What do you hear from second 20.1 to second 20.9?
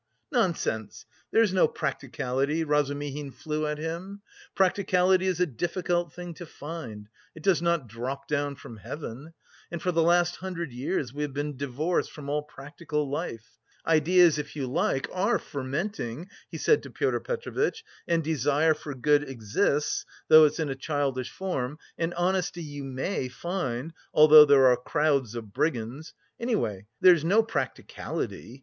though it's in a